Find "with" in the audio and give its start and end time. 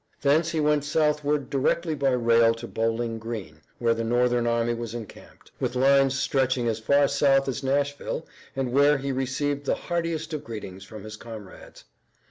5.59-5.75